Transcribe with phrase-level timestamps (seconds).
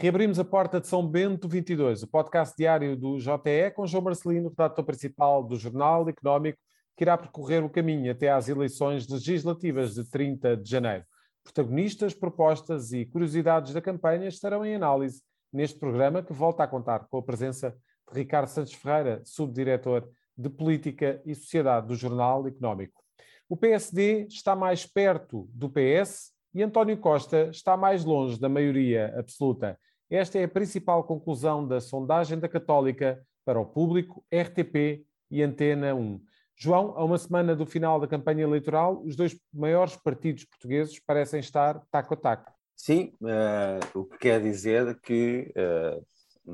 [0.00, 4.48] Reabrimos a porta de São Bento 22, o podcast diário do JE, com João Marcelino,
[4.48, 6.58] redator principal do Jornal Económico,
[6.96, 11.04] que irá percorrer o caminho até às eleições legislativas de 30 de janeiro.
[11.44, 15.20] Protagonistas, propostas e curiosidades da campanha estarão em análise
[15.52, 17.76] neste programa, que volta a contar com a presença
[18.10, 23.02] de Ricardo Santos Ferreira, subdiretor de Política e Sociedade do Jornal Económico.
[23.50, 29.14] O PSD está mais perto do PS e António Costa está mais longe da maioria
[29.18, 29.78] absoluta.
[30.10, 35.94] Esta é a principal conclusão da sondagem da Católica para o público, RTP e Antena
[35.94, 36.20] 1.
[36.56, 41.38] João, a uma semana do final da campanha eleitoral, os dois maiores partidos portugueses parecem
[41.38, 42.52] estar taco a taco.
[42.76, 46.04] Sim, uh, o que quer dizer que uh,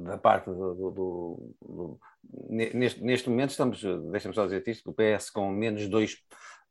[0.04, 2.00] da parte do, do, do, do
[2.50, 6.18] neste, neste, momento estamos, deixa-me só dizer isto, o PS com menos dois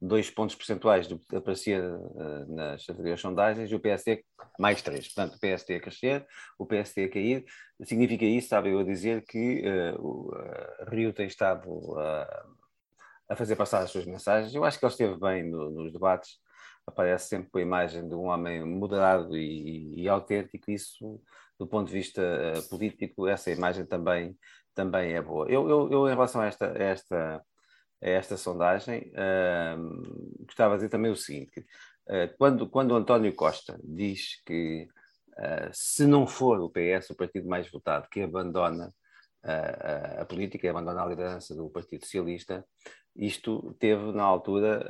[0.01, 4.23] dois pontos percentuais do que aparecia uh, nas anteriores sondagens e o PSD
[4.59, 5.07] mais três.
[5.07, 6.27] Portanto, o PSD a crescer,
[6.59, 7.45] o PSD a cair.
[7.83, 11.69] Significa isso, estava eu a dizer, que uh, o uh, Rio tem estado
[13.27, 14.53] a fazer passar as suas mensagens.
[14.53, 16.37] Eu acho que ele esteve bem no, nos debates,
[16.85, 20.69] aparece sempre com a imagem de um homem moderado e, e autêntico.
[20.69, 21.21] Isso,
[21.57, 22.21] do ponto de vista
[22.69, 24.37] político, essa imagem também,
[24.75, 25.47] também é boa.
[25.49, 27.43] Eu, eu, eu em relação a esta, a esta
[28.01, 31.59] a esta sondagem, uh, gostava de dizer também o seguinte:
[32.07, 34.87] uh, quando, quando o António Costa diz que
[35.37, 38.93] uh, se não for o PS o partido mais votado que abandona
[39.43, 42.65] a, a política, abandona a liderança do Partido Socialista,
[43.15, 44.83] isto teve na altura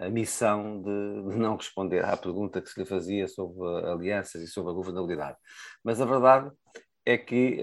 [0.00, 4.46] a missão de, de, não responder à pergunta que se lhe fazia sobre alianças e
[4.46, 5.38] sobre a governabilidade.
[5.82, 6.52] Mas a verdade
[7.06, 7.58] é que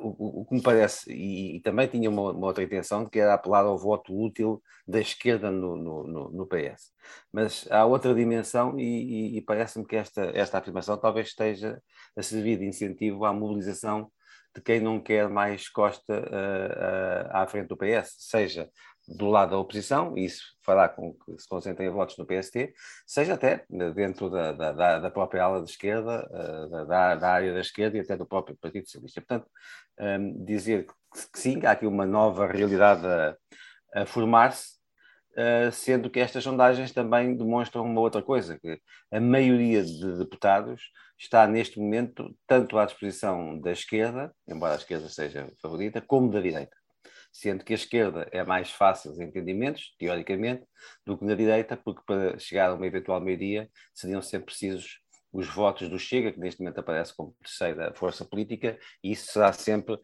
[0.00, 3.34] o, o, que me parece, e, e também tinha uma, uma, outra intenção, que era
[3.34, 6.92] apelar ao voto útil da esquerda no, no, no PS.
[7.32, 11.80] Mas há outra dimensão, e, e, e parece-me que esta, esta afirmação talvez esteja
[12.16, 14.10] a servir de incentivo à mobilização
[14.54, 18.68] de quem não quer mais Costa uh, uh, à frente do PS, seja
[19.08, 22.74] do lado da oposição, e isso fará com que se concentrem votos no PST,
[23.06, 23.64] seja até
[23.94, 28.00] dentro da, da, da própria ala de esquerda, uh, da, da, área da esquerda e
[28.00, 29.22] até do próprio Partido Socialista.
[29.22, 29.48] Portanto,
[29.98, 30.92] um, ehm, dizer que
[31.34, 33.36] sim, há aqui uma nova realidade a,
[33.94, 34.74] a formar-se,
[35.32, 38.78] uh, sendo que estas sondagens também demonstram uma outra coisa, que
[39.10, 40.82] a maioria de deputados
[41.18, 46.40] está neste momento tanto à disposição da esquerda, embora a esquerda seja favorita, como da
[46.40, 46.77] direita
[47.32, 50.64] sendo que a esquerda é mais fácil os entendimentos, teoricamente,
[51.04, 55.00] do que na direita, porque para chegar a uma eventual maioria seriam sempre precisos
[55.32, 59.52] os votos do Chega, que neste momento aparece como terceira força política, e isso será
[59.52, 60.00] sempre uh,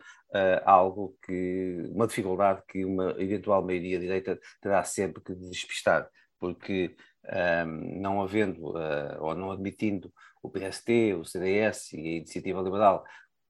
[0.65, 6.09] algo que, uma dificuldade que uma eventual maioria direita terá sempre que despistar,
[6.39, 12.17] porque um, ehm, não havendo uh, ou não admitindo o PST, o CDS e a
[12.19, 13.03] Iniciativa Liberal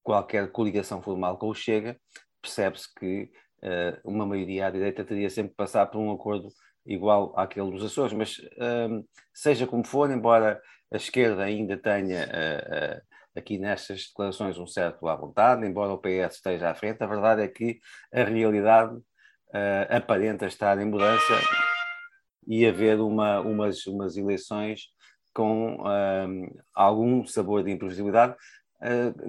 [0.05, 1.99] qualquer coligação formal com o Chega,
[2.41, 3.33] percebe-se que
[4.05, 6.49] uma maioria à direita teria sempre que passar por um acordo
[6.87, 10.61] igual àquele dos Açores, mas uh, seja como for, embora
[10.93, 13.03] a esquerda ainda tenha uh,
[13.35, 17.43] aqui nestas declarações um certo à vontade, embora o PS esteja à frente, a verdade
[17.43, 17.79] é que
[18.13, 18.97] a realidade
[19.89, 21.35] aparenta estar em mudança
[22.45, 24.89] e haver uma, umas, umas eleições
[25.33, 25.79] com
[26.75, 28.35] algum sabor de imprevisibilidade,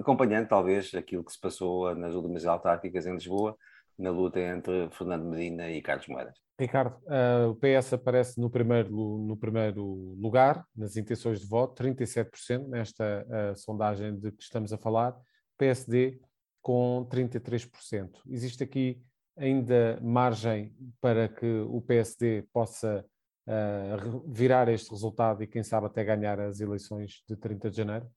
[0.00, 3.56] acompanhando talvez aquilo que se passou nas últimas autárquicas em Lisboa,
[3.98, 6.38] na luta entre Fernando Medina e Carlos Moedas.
[6.58, 9.84] Ricardo, uh, o PS aparece no primeiro, no primeiro
[10.18, 15.14] lugar nas intenções de voto, 37% nesta uh, sondagem de que estamos a falar,
[15.58, 16.18] PSD
[16.62, 18.10] com 33%.
[18.28, 19.02] Existe aqui
[19.36, 23.04] ainda margem para que o PSD possa
[23.46, 28.10] uh, virar este resultado e, quem sabe, até ganhar as eleições de 30 de janeiro?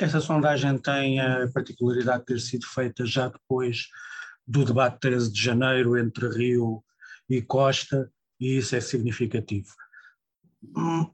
[0.00, 3.88] Essa sondagem tem a particularidade de ter sido feita já depois
[4.46, 6.82] do debate 13 de janeiro entre Rio
[7.28, 8.10] e Costa,
[8.40, 9.68] e isso é significativo.
[10.76, 11.10] Hum,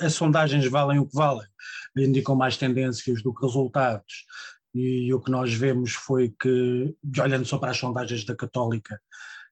[0.00, 1.46] as sondagens valem o que valem,
[1.96, 4.24] indicam mais tendências do que resultados.
[4.74, 9.00] E o que nós vemos foi que, olhando só para as sondagens da Católica,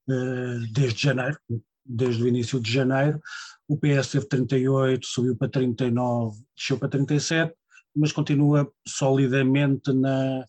[0.09, 1.39] eh, desde janeiro,
[1.85, 3.21] desde o início de janeiro,
[3.69, 7.55] o PS teve 38, subiu para 39, desceu para 37,
[7.95, 10.47] mas continua solidamente na,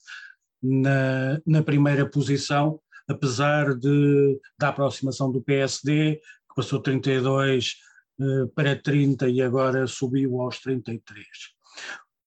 [0.61, 7.75] na, na primeira posição, apesar de, da aproximação do PSD, que passou 32
[8.19, 11.25] eh, para 30 e agora subiu aos 33.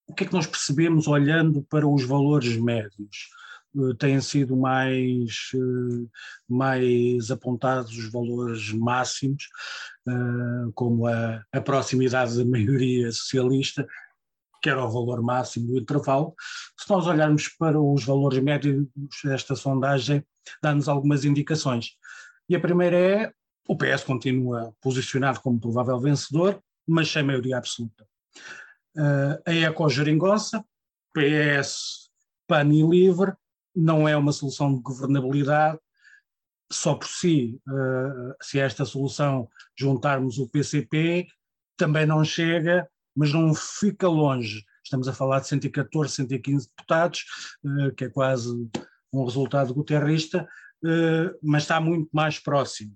[0.06, 3.30] O que é que nós percebemos olhando para os valores médios?
[3.74, 6.08] Uh, têm sido mais, uh,
[6.48, 9.48] mais apontados os valores máximos,
[10.74, 13.86] como a, a proximidade da maioria socialista,
[14.64, 16.34] que era o valor máximo do intervalo.
[16.80, 18.86] Se nós olharmos para os valores médios
[19.22, 20.24] desta sondagem,
[20.62, 21.90] dá-nos algumas indicações.
[22.48, 23.32] E a primeira é:
[23.68, 26.58] o PS continua posicionado como provável vencedor,
[26.88, 28.06] mas sem maioria absoluta.
[28.96, 30.64] Uh, a Eco-Geringonça,
[31.12, 32.08] PS,
[32.46, 33.34] PAN e LIVRE,
[33.76, 35.78] não é uma solução de governabilidade,
[36.72, 39.46] só por si, uh, se esta solução
[39.78, 41.26] juntarmos o PCP,
[41.76, 44.64] também não chega, mas não fica longe.
[44.84, 47.24] Estamos a falar de 114, 115 deputados,
[47.64, 48.50] uh, que é quase
[49.12, 50.46] um resultado guterrista,
[50.84, 52.92] uh, mas está muito mais próximo.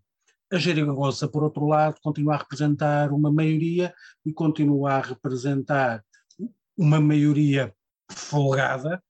[0.51, 3.95] A Geringonça, por outro lado, continua a representar uma maioria
[4.25, 6.03] e continua a representar
[6.77, 7.75] uma maioria
[8.11, 9.08] folgada, eh,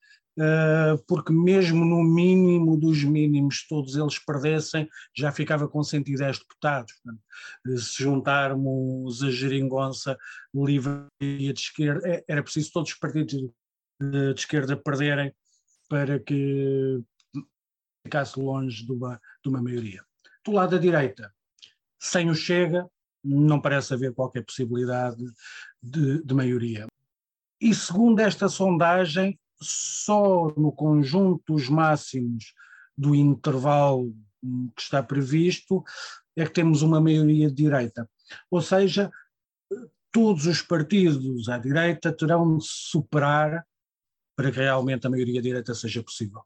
[1.06, 6.92] porque mesmo no mínimo dos mínimos, todos eles perdessem, já ficava com 110 deputados.
[7.66, 10.16] Eh, se juntarmos a geringonça
[10.54, 13.34] livre e a de esquerda, é, era preciso todos os partidos
[14.00, 15.34] de, esquerda perderem
[15.88, 17.02] para que
[18.04, 20.04] ficasse longe de uma, de uma maioria.
[20.44, 21.34] Do lado da direita,
[21.98, 22.88] sem o Chega,
[23.24, 25.24] não parece haver qualquer possibilidade
[25.82, 26.86] de, de maioria.
[27.60, 32.54] E segundo esta sondagem, só no conjunto dos máximos
[32.96, 34.14] do intervalo
[34.76, 35.84] que está previsto
[36.36, 38.08] é que temos uma maioria de direita.
[38.50, 39.10] Ou seja,
[40.12, 43.66] todos os partidos à direita terão de superar
[44.36, 46.42] para que realmente a maioria direita seja possível.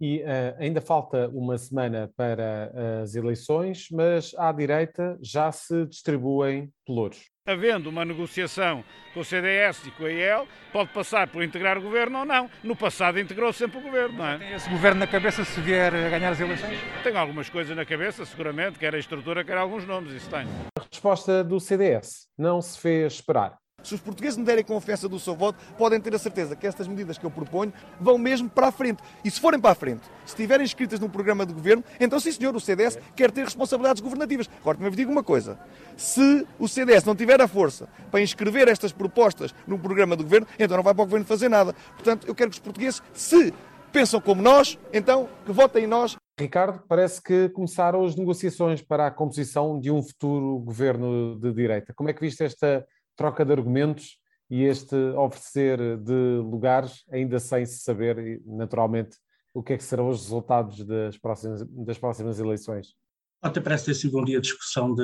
[0.00, 2.70] E uh, ainda falta uma semana para
[3.02, 7.30] as eleições, mas à direita já se distribuem pelouros.
[7.46, 8.84] Havendo uma negociação
[9.14, 12.50] com o CDS e com a IEL, pode passar por integrar o governo ou não.
[12.62, 14.38] No passado integrou sempre o governo, não é?
[14.38, 16.78] Tem esse governo na cabeça se vier a ganhar as eleições?
[17.04, 20.48] Tenho algumas coisas na cabeça, seguramente, quer a estrutura, quer alguns nomes, isso tenho.
[20.76, 23.56] A resposta do CDS não se fez esperar.
[23.86, 26.88] Se os portugueses me derem confiança do seu voto, podem ter a certeza que estas
[26.88, 29.00] medidas que eu proponho vão mesmo para a frente.
[29.24, 32.32] E se forem para a frente, se estiverem escritas num programa de governo, então sim
[32.32, 34.50] senhor, o CDS quer ter responsabilidades governativas.
[34.60, 35.56] Agora também vos digo uma coisa,
[35.96, 40.48] se o CDS não tiver a força para inscrever estas propostas num programa de governo,
[40.58, 41.72] então não vai para o governo fazer nada.
[41.94, 43.54] Portanto, eu quero que os portugueses, se
[43.92, 46.16] pensam como nós, então que votem em nós.
[46.38, 51.94] Ricardo, parece que começaram as negociações para a composição de um futuro governo de direita.
[51.94, 52.84] Como é que viste esta
[53.16, 54.18] troca de argumentos
[54.48, 59.16] e este oferecer de lugares, ainda sem se saber, naturalmente,
[59.52, 62.94] o que é que serão os resultados das próximas, das próximas eleições.
[63.40, 65.02] Parece ter sido um dia de discussão de,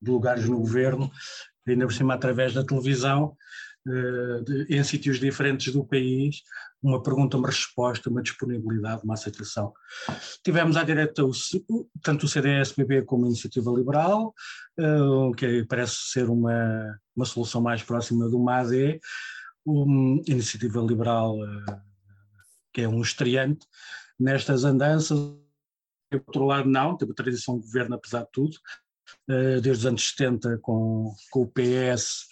[0.00, 1.10] de lugares no governo,
[1.66, 3.36] ainda por cima através da televisão,
[3.84, 6.42] de, em sítios diferentes do país,
[6.82, 9.72] uma pergunta, uma resposta, uma disponibilidade, uma aceitação.
[10.44, 11.30] Tivemos à direita o,
[12.02, 14.34] tanto o CDS-PP como a Iniciativa Liberal,
[14.78, 19.00] uh, que parece ser uma, uma solução mais próxima do MAD,
[19.64, 21.80] uma Iniciativa Liberal, uh,
[22.72, 23.66] que é um estreante
[24.18, 25.18] nestas andanças,
[26.10, 28.56] por outro lado não, teve tradição de governo apesar de tudo,
[29.26, 32.26] desde os anos 70 com, com o PS,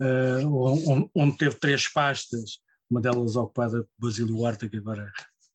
[0.00, 2.58] uh, onde, teve três pastas,
[2.90, 5.12] uma delas ocupada por Basílio Huerta, que agora,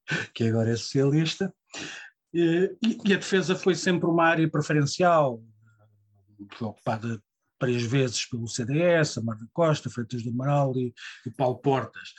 [0.33, 1.53] que agora é socialista,
[2.33, 5.41] e, e a defesa foi sempre uma área preferencial,
[6.59, 7.21] ocupada
[7.57, 10.93] três vezes pelo CDS, a Marta Costa, Freitas do Amaral e,
[11.25, 12.09] e Paulo Portas.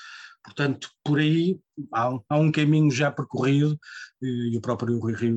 [0.42, 1.60] Portanto, por aí
[1.92, 3.78] há um, há um, caminho já percorrido
[4.22, 5.36] e o próprio Rui Rio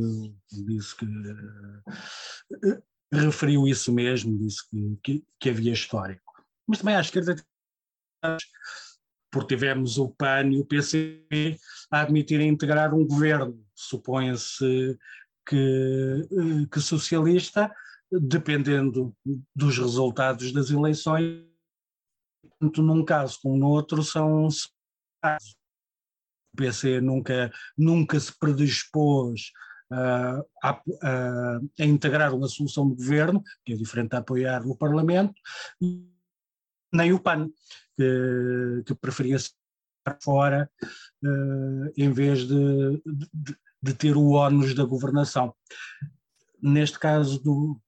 [0.52, 6.29] disse que uh, referiu isso mesmo, disse que, que, que havia histórico
[6.70, 7.36] mas também à esquerda,
[9.32, 11.26] porque tivemos o PAN e o PC
[11.90, 13.66] a admitirem integrar um governo.
[13.74, 14.96] Supõe-se
[15.48, 17.74] que, que socialista,
[18.12, 19.16] dependendo
[19.56, 21.44] dos resultados das eleições,
[22.60, 24.48] tanto num caso como no outro, são
[25.24, 25.56] casos.
[26.54, 29.52] O PC nunca, nunca se predispôs
[29.92, 30.70] uh, a,
[31.02, 35.34] a, a, integrar uma solução de governo, que é diferente de apoiar no Parlamento,
[36.92, 37.50] nem o PAN,
[37.96, 40.70] que, que preferia estar fora
[41.24, 45.54] uh, em vez de, de, de, ter o ónus da governação.
[46.62, 47.80] Neste caso do,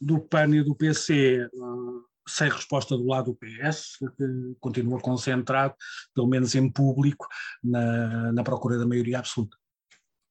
[0.00, 5.00] do PAN e do PC, uh, eh, sem resposta do lado do PS, que continua
[5.00, 5.74] concentrado,
[6.14, 7.26] pelo menos em público,
[7.62, 9.56] na, na procura da maioria absoluta.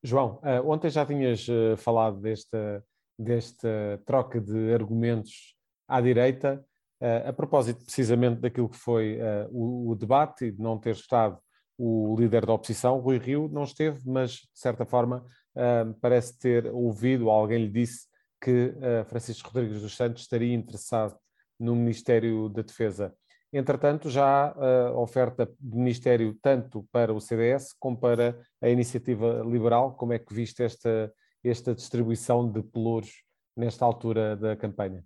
[0.03, 1.45] João, uh, ontem já tinhas
[1.77, 2.83] falado desta,
[3.17, 5.55] desta troca de argumentos
[5.87, 6.63] à direita.
[7.01, 10.95] Uh, a propósito precisamente daquilo que foi uh, o, o, debate e de não ter
[10.95, 11.39] estado
[11.77, 15.25] o líder da oposição, Rui Rio não esteve, mas de certa forma
[15.55, 18.07] uh, parece ter ouvido, alguém lhe disse
[18.41, 18.73] que
[19.07, 21.13] Francisco Rodrigues dos Santos estaria interessado
[21.59, 23.13] no Ministério da Defesa.
[23.51, 29.93] Entretanto, já há oferta de Ministério tanto para o CDS como para a Iniciativa Liberal.
[29.95, 31.13] Como é que viste esta,
[31.43, 33.11] esta distribuição de pelouros
[33.57, 35.03] nesta altura da campanha?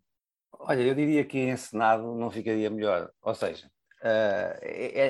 [0.60, 3.12] Olha, eu diria que em Senado não ficaria melhor.
[3.22, 3.68] Ou seja,
[4.02, 4.60] uh,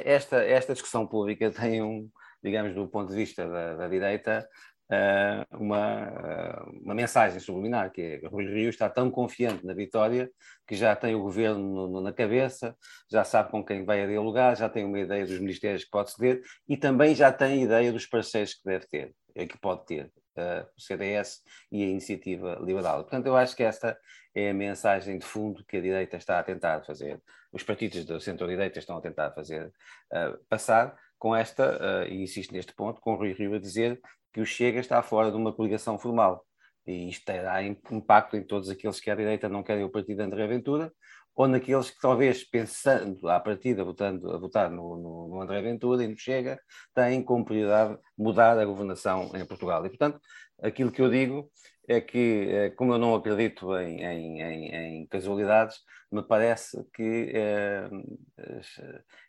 [0.06, 2.10] esta, esta discussão pública tem um,
[2.44, 4.48] digamos, do ponto de vista da, da direita,
[4.92, 10.30] uh, uma, uh, uma mensagem subliminar, que é Rui Rio está tão confiante na vitória
[10.68, 12.76] que já tem o governo no, no, na cabeça,
[13.12, 16.42] já sabe com quem vai dialogar, já tem uma ideia dos ministérios que pode ceder
[16.68, 19.14] e também já tem ideia dos parceiros que deve ter,
[19.48, 23.04] que pode ter uh, o CDS e a Iniciativa Liberal.
[23.04, 23.98] Portanto, eu acho que esta
[24.36, 27.22] é a mensagem de fundo que a direita está a tentar fazer,
[27.52, 32.54] os partidos da centro-direita estão a tentar fazer uh, passar com esta, uh, e insisto
[32.54, 34.02] neste ponto, com o Rui Rio a dizer
[34.34, 36.46] que o Chega está fora de uma coligação formal.
[36.86, 40.24] E isto terá impacto em todos aqueles que à direita não querem o partido de
[40.24, 40.92] André Ventura,
[41.36, 46.04] ou naqueles que talvez pensando à partida, votando, a votar no, no, no André Ventura
[46.04, 46.60] e no Chega,
[46.94, 49.86] têm como prioridade mudar a governação em Portugal.
[49.86, 50.20] E, portanto,
[50.62, 51.50] aquilo que eu digo
[51.88, 55.78] é que, eh, como eu não acredito em, em, em, em casualidades,
[56.12, 57.90] me parece que eh,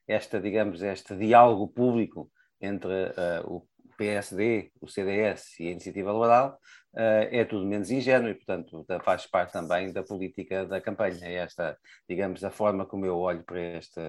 [0.06, 2.30] esta, digamos, este diálogo público
[2.60, 6.58] entre uh, o PSD, o CDS e a Iniciativa Liberal
[6.94, 11.18] uh, é tudo menos ingênuo e, portanto, faz parte também da política da campanha.
[11.22, 14.00] É esta, digamos, a forma como eu olho para este,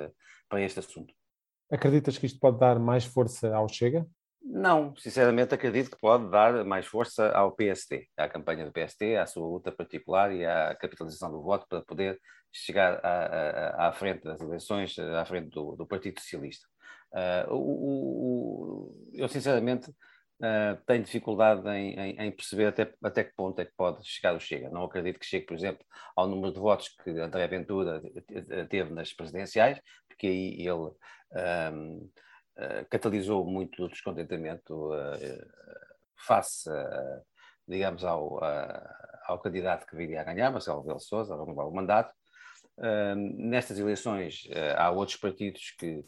[0.50, 1.14] para este assunto.
[1.72, 4.06] Acreditas que isto pode dar mais força ao Chega?
[4.48, 9.26] Não, sinceramente acredito que pode dar mais força ao PSD, à campanha do PSD, à
[9.26, 12.20] sua luta particular e à capitalização do voto para poder
[12.56, 13.26] chegar à,
[13.86, 16.66] à, à frente das eleições, à frente do, do Partido Socialista.
[17.12, 23.36] Uh, o, o, eu, sinceramente, uh, tenho dificuldade em, em, em, perceber até, até que
[23.36, 24.70] ponto é que pode chegar o Chega.
[24.70, 25.86] Não acredito que chegue, por exemplo,
[26.16, 28.02] ao número de votos que André Ventura
[28.70, 32.10] teve nas presidenciais, porque aí ele um,
[32.58, 34.92] uh, catalisou muito o descontentamento
[36.18, 36.70] face,
[37.68, 38.42] digamos, ao,
[39.26, 42.14] ao candidato que viria a ganhar, Marcelo Rebelo Sousa, a renovar o mandato.
[43.38, 44.44] Nestas eleições
[44.78, 46.04] há outros partidos que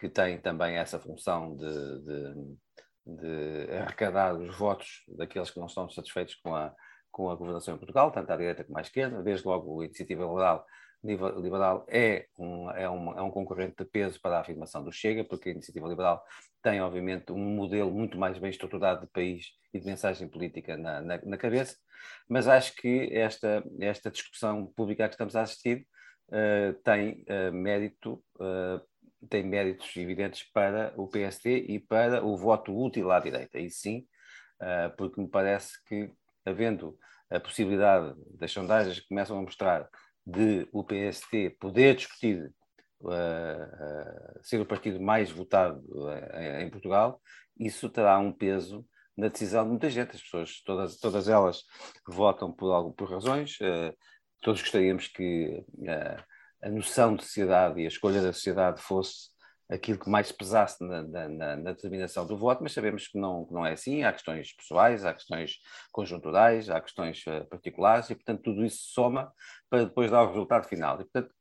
[0.00, 2.56] que tem também essa função de, de,
[3.06, 6.74] de, arrecadar os votos daqueles que não estão satisfeitos com a,
[7.12, 9.22] com a governação em Portugal, tanto à direita como à esquerda.
[9.22, 10.66] Desde logo, a Iniciativa Liberal,
[11.02, 15.22] Liberal é, um, é, um, é um concorrente de peso para a afirmação do Chega,
[15.22, 16.24] porque a Iniciativa Liberal
[16.62, 21.02] tem, obviamente, um modelo muito mais bem estruturado de país e de mensagem política na,
[21.02, 21.76] na, na cabeça,
[22.26, 25.86] mas acho que esta, esta discussão pública que estamos a assistir
[26.30, 28.80] uh, tem uh, mérito uh,
[29.28, 33.58] tem méritos evidentes para o PSD e para o voto útil à direita.
[33.58, 34.06] E sim,
[34.60, 36.10] uh, porque me parece que,
[36.44, 36.96] havendo
[37.30, 39.88] a possibilidade das sondagens que começam a mostrar
[40.26, 42.52] de o PSD poder discutir
[43.00, 45.82] uh, uh, ser o partido mais votado
[46.58, 47.20] em Portugal,
[47.58, 50.16] isso terá um peso na decisão de muita gente.
[50.16, 51.62] As pessoas, todas, todas elas
[52.06, 53.58] votam por, algo, por razões.
[54.40, 55.64] Todos gostaríamos que
[56.62, 59.30] a noção de sociedade e a escolha da sociedade fosse
[59.70, 63.54] aquilo que mais pesasse na, na, na, determinação do voto, mas sabemos que não, que
[63.54, 64.02] não é assim.
[64.02, 65.58] Há questões pessoais, há questões
[65.92, 69.32] conjunturais, há questões uh, particulares e, portanto, tudo isso soma
[69.70, 71.00] para depois dar o resultado final.
[71.00, 71.32] E, portanto,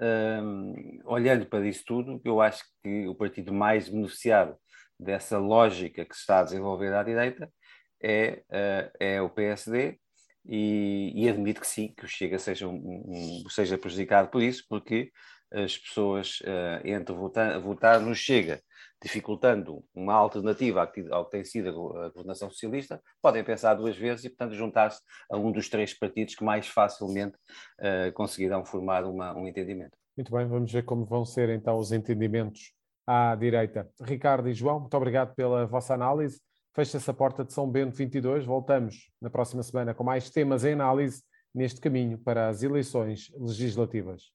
[0.00, 4.56] um, olhando para isso tudo, eu acho que o partido mais beneficiado
[4.98, 7.52] dessa lógica que se está a desenvolver à direita
[8.00, 9.98] é, uh, é o PSD,
[10.44, 14.64] e, e, admito que sim, que o Chega seja, um, um, seja prejudicado por isso,
[14.68, 15.10] porque
[15.52, 18.60] as pessoas uh, entre votar, votar no Chega,
[19.00, 24.28] dificultando uma alternativa ao que tem sido a governação socialista, podem pensar duas vezes e,
[24.30, 27.36] portanto, juntar-se a um dos três partidos que mais facilmente
[27.80, 29.96] uh, conseguirão formar uma, um entendimento.
[30.16, 32.72] Muito bem, vamos ver como vão ser então os entendimentos
[33.06, 33.88] à direita.
[34.00, 36.40] Ricardo e João, muito obrigado pela vossa análise
[36.74, 38.44] fecha-se a porta de São Bento 22.
[38.44, 41.22] Voltamos na próxima semana com mais temas em análise
[41.54, 44.32] neste caminho para as eleições legislativas.